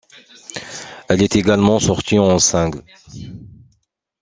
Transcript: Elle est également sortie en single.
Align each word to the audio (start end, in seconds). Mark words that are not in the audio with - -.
Elle 1.09 1.21
est 1.21 1.35
également 1.35 1.77
sortie 1.79 2.17
en 2.17 2.39
single. 2.39 2.81